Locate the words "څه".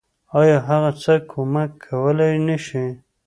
1.01-1.13